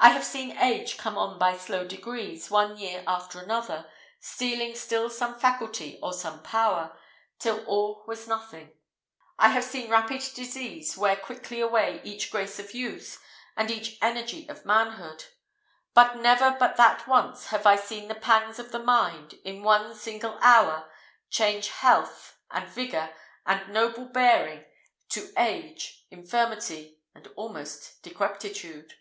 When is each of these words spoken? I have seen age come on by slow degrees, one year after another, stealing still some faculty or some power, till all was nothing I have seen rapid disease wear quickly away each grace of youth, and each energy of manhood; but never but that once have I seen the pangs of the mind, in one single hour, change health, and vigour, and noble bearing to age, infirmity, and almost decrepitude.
I 0.00 0.10
have 0.10 0.22
seen 0.24 0.56
age 0.58 0.96
come 0.96 1.18
on 1.18 1.40
by 1.40 1.56
slow 1.56 1.84
degrees, 1.84 2.52
one 2.52 2.76
year 2.78 3.02
after 3.08 3.40
another, 3.40 3.90
stealing 4.20 4.76
still 4.76 5.10
some 5.10 5.36
faculty 5.40 5.98
or 6.00 6.12
some 6.12 6.40
power, 6.44 6.96
till 7.40 7.64
all 7.64 8.04
was 8.06 8.28
nothing 8.28 8.70
I 9.40 9.48
have 9.48 9.64
seen 9.64 9.90
rapid 9.90 10.20
disease 10.36 10.96
wear 10.96 11.16
quickly 11.16 11.58
away 11.58 12.00
each 12.04 12.30
grace 12.30 12.60
of 12.60 12.74
youth, 12.74 13.20
and 13.56 13.72
each 13.72 13.98
energy 14.00 14.48
of 14.48 14.64
manhood; 14.64 15.24
but 15.94 16.14
never 16.16 16.52
but 16.52 16.76
that 16.76 17.08
once 17.08 17.46
have 17.48 17.66
I 17.66 17.74
seen 17.74 18.06
the 18.06 18.14
pangs 18.14 18.60
of 18.60 18.70
the 18.70 18.78
mind, 18.78 19.34
in 19.44 19.64
one 19.64 19.96
single 19.96 20.38
hour, 20.40 20.88
change 21.28 21.70
health, 21.70 22.38
and 22.52 22.68
vigour, 22.68 23.12
and 23.44 23.68
noble 23.74 24.04
bearing 24.04 24.64
to 25.08 25.32
age, 25.36 26.06
infirmity, 26.08 27.00
and 27.16 27.26
almost 27.36 28.00
decrepitude. 28.04 28.94